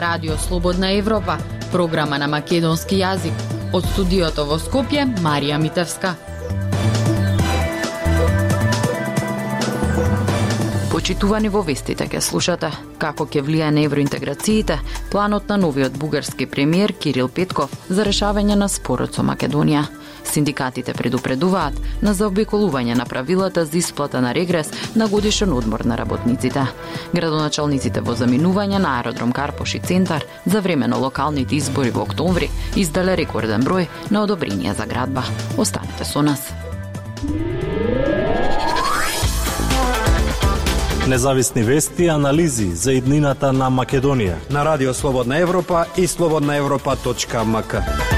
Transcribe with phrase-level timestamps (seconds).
[0.00, 1.38] Радио Слободна Европа,
[1.72, 3.34] програма на македонски јазик.
[3.74, 6.14] Од студиото во Скопје, Марија Митевска.
[10.92, 12.70] Почитувани во вестите ке слушате
[13.02, 14.78] како ќе влијае на евроинтеграциите
[15.10, 19.86] планот на новиот бугарски премиер Кирил Петков за решавање на спорот со Македонија.
[20.28, 26.66] Синдикатите предупредуваат на заобиколување на правилата за исплата на регрес на годишен одмор на работниците.
[27.14, 32.50] Градоначалниците во заминување на аеродром Карпош и Центар за време на локалните избори во октомври
[32.76, 35.24] издале рекорден број на одобренија за градба.
[35.56, 36.52] Останете со нас.
[41.08, 48.17] Независни вести и анализи за иднината на Македонија на Радио Слободна Европа и слободнаевропа.мк.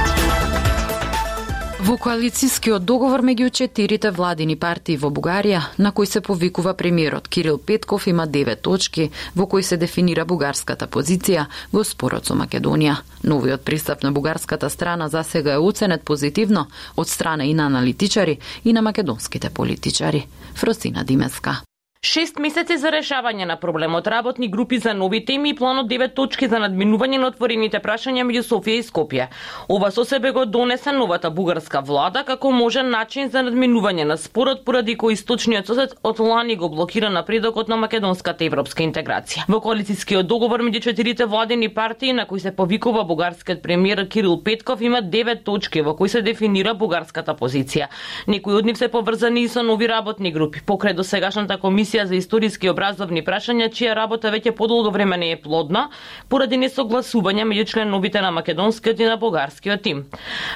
[1.80, 7.56] Во коалицијскиот договор меѓу четирите владини партии во Бугарија, на кој се повикува премиерот Кирил
[7.56, 12.98] Петков, има девет точки во кои се дефинира бугарската позиција во спорот со Македонија.
[13.24, 18.38] Новиот пристап на бугарската страна за сега е оценет позитивно од страна и на аналитичари
[18.64, 20.26] и на македонските политичари.
[20.54, 21.62] Фросина Димеска.
[22.00, 26.46] Шест месеци за решавање на проблемот, работни групи за нови теми и планот девет точки
[26.48, 29.26] за надминување на отворените прашања меѓу Софија и Скопје.
[29.68, 34.64] Ова со себе го донесе новата бугарска влада како можен начин за надминување на спорот
[34.64, 39.44] поради кој источниот сосед од лани го блокира напредокот на македонската европска интеграција.
[39.46, 44.80] Во коалицијскиот договор меѓу четирите владени партии на кои се повикува бугарскиот премиер Кирил Петков
[44.80, 47.92] има девет точки во кои се дефинира бугарската позиција.
[48.26, 50.64] Некои од нив се поврзани и со нови работни групи.
[50.66, 55.32] Покрај до сегашната комисија комисија за историски образовни прашања, чија работа веќе подолго време не
[55.32, 55.88] е плодна,
[56.28, 60.04] поради несогласување меѓу членовите на македонскиот и на бугарскиот тим.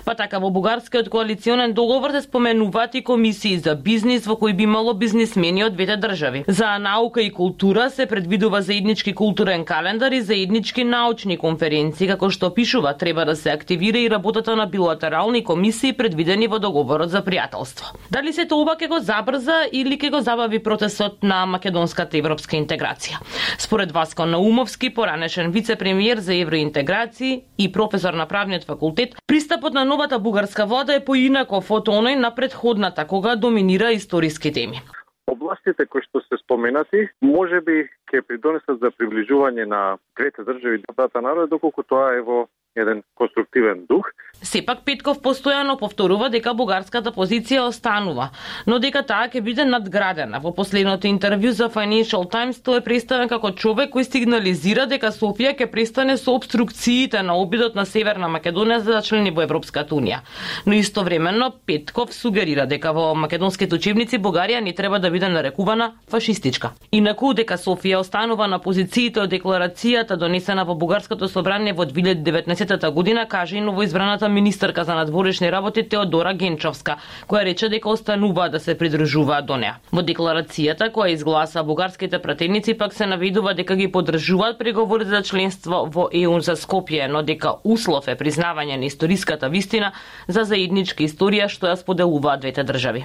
[0.04, 4.64] Па така во бугарскиот коалиционен договор се споменуваат и комисии за бизнис во кои би
[4.64, 6.44] имало бизнисмени од двете држави.
[6.46, 12.54] За наука и култура се предвидува заеднички културен календар и заеднички научни конференции, како што
[12.54, 17.98] пишува треба да се активира и работата на билатерални комисии предвидени во договорот за пријателство.
[18.10, 23.18] Дали се тоа ќе го забрза или ќе го забави процесот на македонската европска интеграција.
[23.58, 30.18] Според Васко Наумовски, поранешен вице-премиер за евроинтеграција и професор на правниот факултет, пристапот на новата
[30.18, 34.82] бугарска влада е поинаков од оној на предходната кога доминира историски теми.
[35.26, 41.20] Областите кои што се споменати, може би ќе придонесат за приближување на двете држави двата
[41.24, 42.44] народа, доколку тоа е во
[42.76, 44.06] еден конструктивен дух.
[44.42, 48.28] Сепак Петков постојано повторува дека бугарската позиција останува,
[48.66, 50.40] но дека таа ќе биде надградена.
[50.42, 55.54] Во последното интервју за Financial Times тој е представен како човек кој сигнализира дека Софија
[55.56, 60.20] ќе престане со обструкциите на обидот на Северна Македонија за да члени во Европската унија.
[60.66, 66.74] Но истовремено Петков сугерира дека во македонските учебници Бугарија не треба да биде нарекувана фашистичка.
[66.92, 73.26] Инаку дека Софија останува на позициите од декларацијата донесена во бугарското собрание во 2019 година,
[73.28, 76.96] каже и новоизбраната министерка за надворешни работи Теодора Генчовска,
[77.28, 79.78] која рече дека останува да се придржуваат до неа.
[79.92, 85.86] Во декларацијата која изгласа бугарските пратеници пак се наведува дека ги поддржуваат преговорите за членство
[85.90, 89.92] во ЕУ за Скопје, но дека услов е признавање на историската вистина
[90.28, 93.04] за заедничка историја што ја споделуваат двете држави.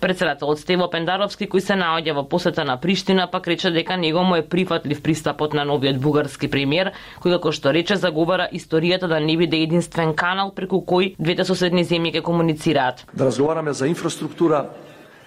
[0.00, 4.36] Председателот Стево Пендаровски кој се наоѓа во посета на Приштина пак рече дека него му
[4.36, 6.92] е прифатлив пристапот на новиот бугарски премиер,
[7.22, 11.84] кој како што рече заговара историјата да не биде единствен канал преку кој двете соседни
[11.84, 13.04] земји ќе комуницираат.
[13.14, 14.66] Да разговараме за инфраструктура,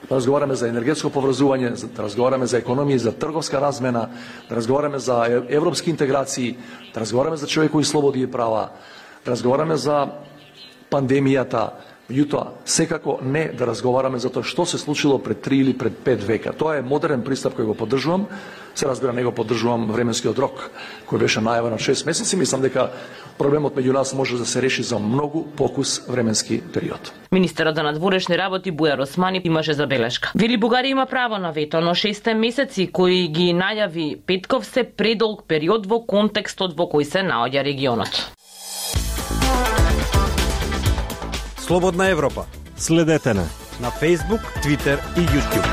[0.10, 4.10] да разговараме за енергетско поврзување, да разговараме за економија, за трговска размена,
[4.50, 6.58] да разговараме за европски интеграции,
[6.94, 8.70] да разговараме за човекови слободи и права,
[9.26, 10.08] да разговараме за
[10.92, 11.70] пандемијата,
[12.12, 16.28] Меѓутоа, секако не да разговараме за тоа што се случило пред 3 или пред 5
[16.28, 16.52] века.
[16.52, 18.28] Тоа е модерен пристап кој го поддржувам.
[18.76, 20.72] Се разбира, не го поддржувам временскиот рок
[21.08, 22.36] кој беше најавен на 6 месеци.
[22.36, 22.90] Мислам дека
[23.40, 27.14] проблемот меѓу нас може да се реши за многу покус временски период.
[27.32, 30.32] Министерот за надворешни работи Бујар Османи имаше забелешка.
[30.36, 35.48] Вели Бугарија има право на вето, но 6 месеци кои ги најави Петков се предолг
[35.48, 38.41] период во контекстот во кој се наоѓа регионот.
[41.66, 42.46] Слободна Европа.
[42.78, 43.46] Следете на
[43.82, 45.68] на Facebook, Twitter и YouTube.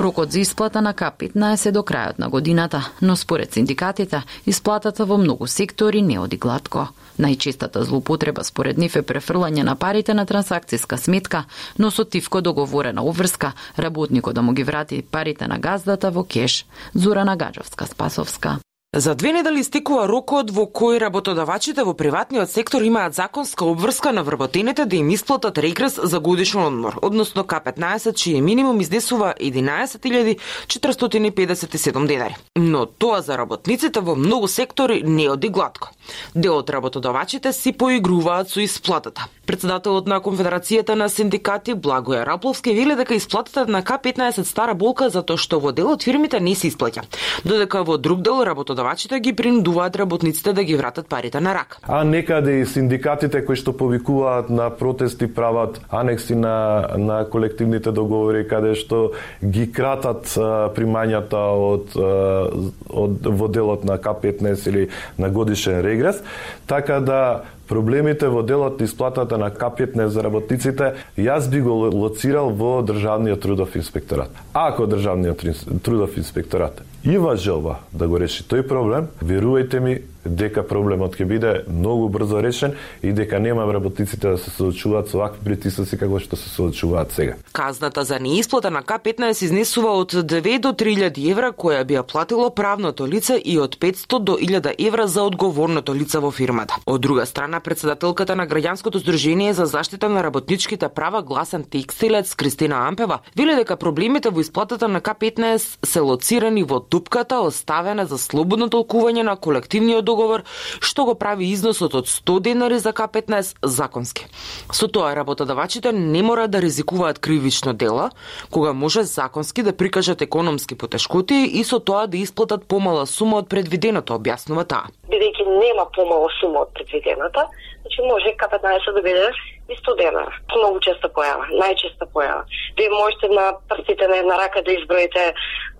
[0.00, 5.46] Рокот за исплата на К-15 до крајот на годината, но според синдикатите, исплатата во многу
[5.46, 6.88] сектори не оди гладко.
[7.18, 11.44] Најчестата злоупотреба според нив е префрлање на парите на трансакциска сметка,
[11.78, 16.66] но со тивко договорена обврска, работникот да му ги врати парите на газдата во кеш.
[16.94, 18.58] Зора Нагаджовска Спасовска.
[18.96, 24.24] За две недели стикува рокот во кој работодавачите во приватниот сектор имаат законска обврска на
[24.24, 32.36] вработените да им исплатат регрес за годишен одмор, односно К15, чиј минимум изнесува 11.457 денари.
[32.56, 35.90] Но тоа за работниците во многу сектори не оди гладко.
[36.34, 39.26] Дел од работодавачите си поигруваат со исплатата.
[39.46, 45.36] Председателот на Конфедерацијата на синдикати Благоја Рапловски вели дека исплатата на К15 стара болка затоа
[45.36, 47.02] што во дел од фирмите не се исплаќа,
[47.44, 51.78] додека во друг дел работодавачите работодавачите ги принудуваат работниците да ги вратат парите на рак.
[51.82, 58.46] А некаде и синдикатите кои што повикуваат на протести прават анекси на, на колективните договори
[58.48, 62.46] каде што ги кратат а, примањата од, а,
[62.90, 64.88] од во делот на К15 или
[65.18, 66.22] на годишен регрес,
[66.66, 72.82] така да проблемите во делот исплатата на К15 за работниците, јас би го лоцирал во
[72.82, 74.30] Државниот трудов инспекторат.
[74.52, 75.42] Ако Државниот
[75.82, 79.98] трудов инспекторат И желба да го реши тој проблем, верувајте ми,
[80.28, 85.18] дека проблемот ќе биде многу брзо решен и дека нема работниците да се соочуваат со
[85.22, 87.36] вакви притисоци како што се соочуваат сега.
[87.52, 92.50] Казната за неисплата на К15 изнесува од 2 до 3000 евра која би ја платило
[92.50, 96.76] правното лице и од 500 до 1000 евра за одговорното лице во фирмата.
[96.86, 102.88] Од друга страна, председателката на граѓанското здружение за заштита на работничките права гласен текстилец Кристина
[102.88, 108.68] Ампева вели дека проблемите во исплатата на К15 се лоцирани во тупката оставена за слободно
[108.68, 110.44] толкување на колективниот договор,
[110.80, 114.26] што го прави износот од 100 денари за К15 законски.
[114.72, 118.10] Со тоа работодавачите не мора да ризикуваат кривично дела,
[118.50, 123.48] кога може законски да прикажат економски потешкоти и со тоа да исплатат помала сума од
[123.48, 124.88] предвиденото, објаснува таа.
[125.12, 127.46] Бидејќи нема помала сума од предвидената,
[127.82, 129.30] значи може К15 да биде
[129.68, 130.32] и 100 денара.
[130.56, 132.44] Многу често појава, најчесто појава.
[132.76, 135.34] Вие можете на прстите на една рака да изброите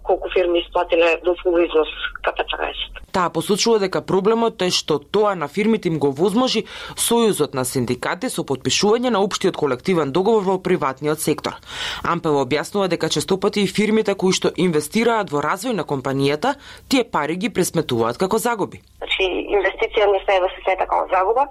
[0.08, 1.88] колку фирми исплатиле до фул износ
[2.24, 2.98] К15.
[3.12, 6.64] Таа посочува дека проблемот е што тоа на фирмите им го возможи
[6.96, 11.56] Сојузот на синдикати со подпишување на општиот колективен договор во приватниот сектор.
[12.02, 16.56] Ампел објаснува дека честопати и фирмите кои што инвестираат во развој на компанијата,
[16.88, 18.82] тие пари ги пресметуваат како загуби.
[18.98, 21.48] Значи, инвестиција не се да се како загуба,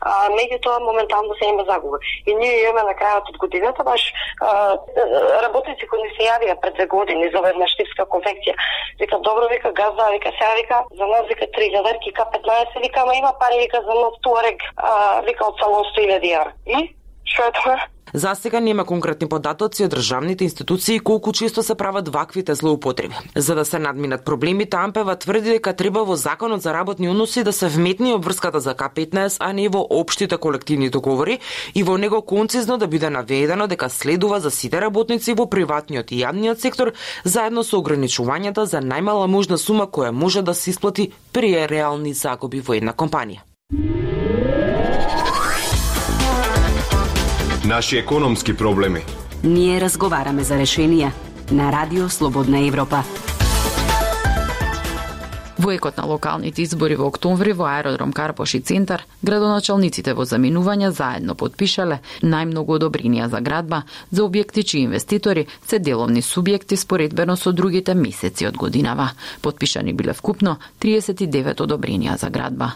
[0.00, 1.98] а, меѓутоа моментално се има загуба.
[2.26, 4.02] И ние имаме на крајот од годината баш
[4.40, 4.76] а,
[5.42, 8.54] работници кои не се јавија пред две години за една штипска конфекција.
[9.00, 13.14] Вика, добро, вика, газа, вика, сега, вика, за нас, вика, 3000 верки, К15, вика, ама
[13.14, 16.52] има пари, вика, за нов туарек, а, вика, од салон 100.000 евра.
[16.66, 16.94] И?
[17.24, 17.93] Што е тоа?
[18.14, 23.14] За сега нема конкретни податоци од државните институции колку често се прават ваквите злоупотреби.
[23.36, 27.52] За да се надминат проблемите, Ампева тврди дека треба во Законот за работни односи да
[27.52, 31.38] се вметни обврската за К15, а не во општите колективни договори
[31.74, 36.22] и во него концизно да биде наведено дека следува за сите работници во приватниот и
[36.22, 36.92] јавниот сектор
[37.24, 42.60] заедно со ограничувањата за најмала можна сума која може да се исплати при реални загуби
[42.60, 43.42] во една компанија.
[47.68, 49.00] Наши економски проблеми.
[49.44, 51.08] Ние разговараме за решенија
[51.50, 53.00] на Радио Слободна Европа.
[55.58, 60.92] Во екот на локалните избори во октомври во аеродром Карпош и Центар, градоначалниците во заминување
[60.92, 67.52] заедно подпишале најмногу одобренија за градба за објекти чии инвеститори се деловни субјекти споредбено со
[67.52, 69.12] другите месеци од годинава.
[69.40, 72.74] Подпишани биле вкупно 39 одобренија за градба.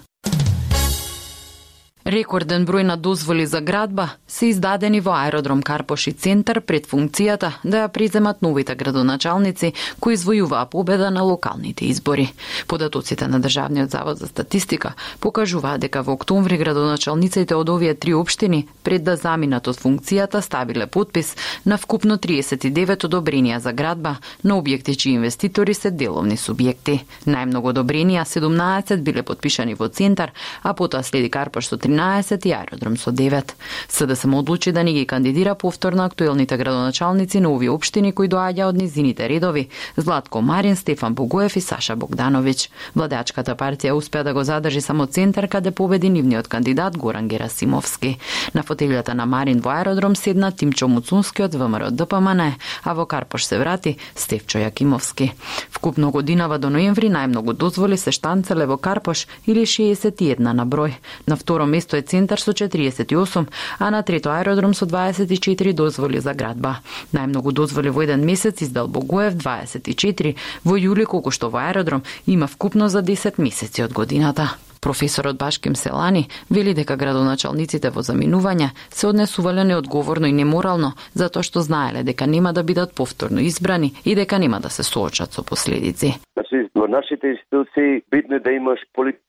[2.09, 7.51] Рекорден број на дозволи за градба се издадени во аеродром Карпош и Центар пред функцијата
[7.61, 12.33] да ја приземат новите градоначалници кои извојуваа победа на локалните избори.
[12.67, 18.65] Податоците на Државниот завод за статистика покажуваат дека во октомври градоначалниците од овие три општини
[18.83, 21.37] пред да заминат од функцијата ставиле подпис
[21.67, 27.05] на вкупно 39 одобренија за градба на објекти чии инвеститори се деловни субјекти.
[27.27, 32.53] Најмногу одобренија 17 биле подпишани во Центар, а потоа следи Карпош со 13 13 и
[32.53, 33.55] аеродром со 9.
[33.89, 38.77] СДСМ одлучи да не ги кандидира повторно актуелните градоначалници на овие општини кои доаѓа од
[38.79, 42.69] низините редови Златко Марин, Стефан Богоев и Саша Богдановиќ.
[42.95, 48.19] Владачката партија успеа да го задржи само центар каде да победи нивниот кандидат Горан Герасимовски.
[48.55, 53.45] На фотелјата на Марин во аеродром седна Тимчо Муцунски од ВМРО ДПМН, а во Карпош
[53.45, 55.33] се врати Стефчо Јакимовски.
[55.71, 60.95] Вкупно годинава до ноември најмногу дозволи се штанцеле во Карпош или 61 на број.
[61.27, 63.47] На второ место место е Центар со 48,
[63.79, 66.81] а на трето аеродром со 24 дозволи за градба.
[67.15, 72.47] Најмногу дозволи во еден месец издал Богоев 24, во јули колку што во аеродром има
[72.47, 74.57] вкупно за 10 месеци од годината.
[74.81, 81.63] Професорот Башким Селани вели дека градоначалниците во заминување се однесувале неодговорно и неморално затоа што
[81.63, 86.15] знаеле дека нема да бидат повторно избрани и дека нема да се соочат со последици.
[86.37, 88.79] Значи, во нашите институции битно е да имаш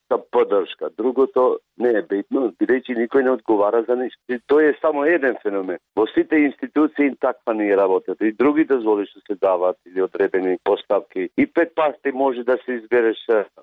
[0.09, 0.89] политика поддршка.
[0.97, 4.19] Другото не е битно, бидејќи никој не одговара за ништо.
[4.29, 5.77] И тој е само еден феномен.
[5.95, 8.17] Во сите институции таква не работат.
[8.21, 11.29] И други дозволи што се дават или одредени поставки.
[11.37, 13.17] И пет пасти може да се избереш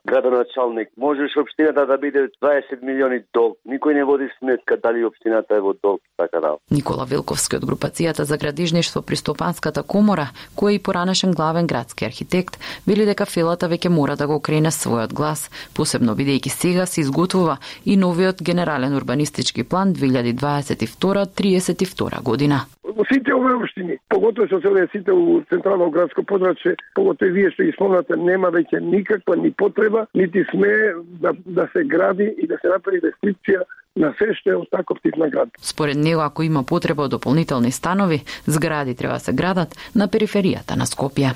[0.07, 0.89] градоначалник.
[0.97, 3.59] Можеш општината да биде 20 милиони долг.
[3.67, 6.57] Никој не води сметка дали општината е во долг така да.
[6.71, 12.05] Никола Вилковски од групацијата за градижништво при Стопанската комора, кој е и поранешен главен градски
[12.05, 17.01] архитект, вели дека филата веќе мора да го крене својот глас, посебно бидејќи сега се
[17.01, 22.61] изготвува и новиот генерален урбанистички план 2022-32 година.
[22.97, 27.51] Во сите овие општини, поготово што се овие сите у централно градско подрачје, поготово вие
[27.51, 32.47] што ги спомнате, нема веќе никаква ни потреба, нити сме да, да се гради и
[32.47, 33.63] да се направи инвестиција
[33.97, 35.49] на се што е од таков тип на град.
[35.61, 40.77] Според него, ако има потреба од дополнителни станови, згради треба да се градат на периферијата
[40.77, 41.35] на Скопје.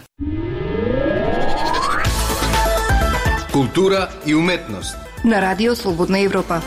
[3.60, 4.96] Култура и уметност.
[5.24, 6.62] На Радио Слободна Европа.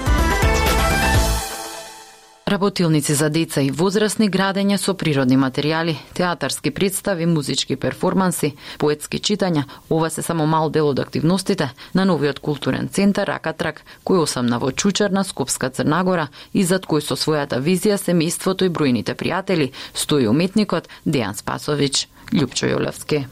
[2.47, 9.63] Работилници за деца и возрастни градење со природни материјали, театарски представи, музички перформанси, поетски читања,
[9.89, 14.69] ова се само мал дел од активностите на новиот културен центар Ракатрак, кој осамна во
[14.71, 20.29] Чучар на Скопска Црнагора и зад кој со својата визија семејството и бројните пријатели стои
[20.29, 22.05] уметникот Дејан Спасовиќ,
[22.37, 23.25] Љупчо Јолевски.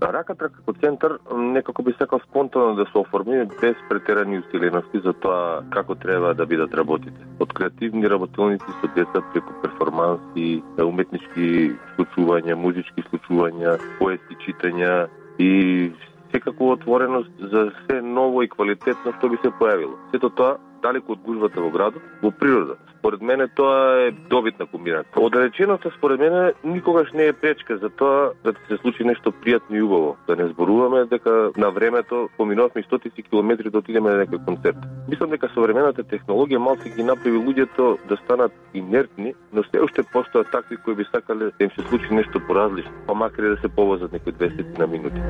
[0.00, 5.62] Раката како центар некако би сакал спонтано да се оформи без претерани усилености за тоа
[5.70, 7.26] како треба да бидат работите.
[7.40, 15.06] Од креативни работилници со деца преку перформанси, уметнички случувања, музички случувања, поетски читања
[15.38, 15.92] и
[16.32, 19.96] секако отвореност за се ново и квалитетно што би се појавило.
[20.10, 22.76] Сето тоа далеку од гужвата во градот, во природа.
[23.04, 25.20] Според мене тоа е добитна комбинација.
[25.20, 29.76] Одреченоста според мене никогаш не е пречка за тоа да ти се случи нешто пријатно
[29.76, 30.16] и убаво.
[30.26, 34.80] Да не зборуваме дека на времето поминувавме стотици километри да отидеме на некој концерт.
[35.08, 40.48] Мислам дека современата технологија малку ги направи луѓето да станат инертни, но се уште постојат
[40.50, 43.68] такви кои би сакале да им се случи нешто поразлично, па макар и да се
[43.68, 45.20] повозат некои 20 на минути.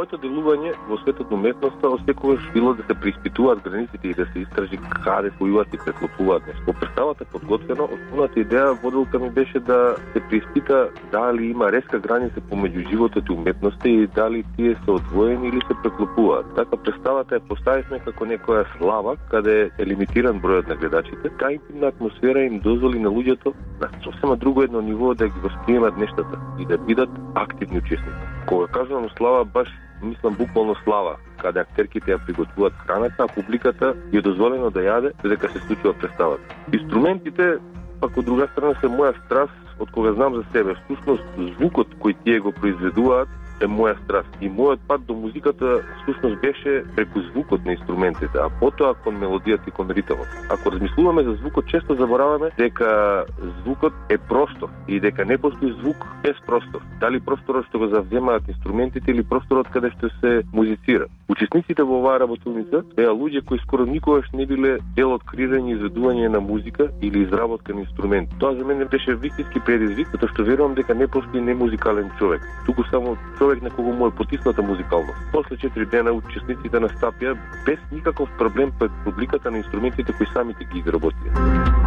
[0.00, 4.38] Моето делување во светот на уметноста осекогаш било да се преиспитуваат границите и да се
[4.40, 6.64] истражи каде спојуваат и преклопуваат нешто.
[6.68, 10.78] Во представата подготвено, основната идеја водилка ми беше да се преиспита
[11.12, 15.76] дали има резка граница помеѓу животот и уметноста и дали тие се одвоени или се
[15.82, 16.48] преклопуваат.
[16.56, 21.34] Така представата е поставивме како некоја слава каде е лимитиран бројот на гледачите.
[21.36, 23.52] Таа интимна атмосфера им дозволи на луѓето
[23.84, 28.24] на сосема друго едно ниво да ги восприемат нештата и да бидат активни учесници.
[28.48, 29.68] Кога кажувам слава, баш
[30.02, 35.48] мислам буквално слава, каде актерките ја приготвуваат храната, а публиката ја дозволено да јаде додека
[35.48, 36.54] се случува представата.
[36.72, 37.58] Инструментите,
[38.00, 40.74] пак од друга страна, се моја страст од кога знам за себе.
[40.84, 41.24] Всушност,
[41.56, 43.28] звукот кој тие го произведуваат
[43.60, 44.28] е моја страст.
[44.40, 49.68] И мојот пат до музиката всушност беше преку звукот на инструментите, а потоа кон мелодијата
[49.68, 50.26] и кон ритмот.
[50.50, 53.24] Ако размислуваме за звукот, често забораваме дека
[53.62, 56.80] звукот е простор и дека не постои звук без простор.
[57.00, 61.06] Дали просторот што го завземаат инструментите или просторот каде што се музицира.
[61.28, 65.76] Учесниците во оваа работилница беа луѓе кои скоро никогаш не биле дел од креирање и
[65.76, 68.30] изведување на музика или изработка на инструмент.
[68.40, 72.42] Тоа за мене беше вистински предизвик, затоа што верувам дека не постои немузикален човек.
[72.66, 75.08] Туку само човек човек на кого му е потисната музикално.
[75.32, 77.34] После 4 дена учесниците настапија
[77.66, 81.79] без никаков проблем пред публиката на инструментите кои самите ги изработија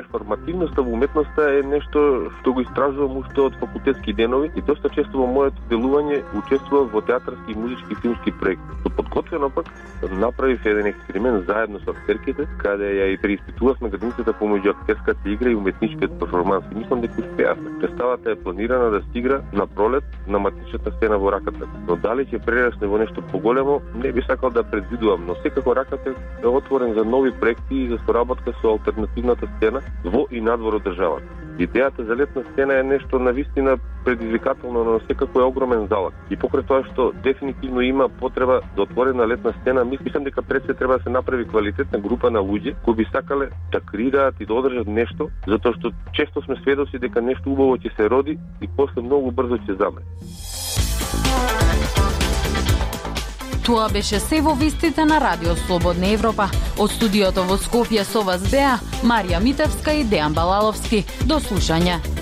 [0.00, 5.20] перформативноста во уметноста е нешто што го истражувам уште од факултетски денови и доста често
[5.20, 8.80] во моето делување учествувам во театарски и музички филмски проекти.
[8.82, 9.66] Со подготвено пак
[10.12, 15.54] направив еден експеримент заедно со актерките, каде ја и преиспитувавме границата помеѓу актерската игра и
[15.54, 16.64] уметничкиот перформанс.
[16.72, 17.78] И мислам дека успеавме.
[17.80, 21.68] Представата е планирана да стигра на пролет на матичната сцена во раката.
[21.88, 26.14] Но дали ќе прерасне во нешто поголемо, не би сакал да предвидувам, но секако раката
[26.42, 30.84] е отворен за нови проекти и за соработка со алтернативната сцена во и надвор од
[30.84, 31.40] државата.
[31.60, 36.14] Идејата за летна сцена е нешто на вистина предизвикателно, но секако е огромен залак.
[36.30, 40.74] И покрај тоа што дефинитивно има потреба за отворена летна сцена, мислам дека пред се
[40.74, 44.54] треба да се направи квалитетна група на луѓе кои би сакале да креираат и да
[44.54, 49.02] одржат нешто, затоа што често сме сведоци дека нешто убаво ќе се роди и после
[49.02, 51.59] многу брзо ќе замре.
[53.64, 56.48] Тоа беше се во вистите на Радио Слободна Европа.
[56.78, 61.04] Од студиото во Скопје со вас беа Марија Митевска и Дејан Балаловски.
[61.26, 62.19] До слушање.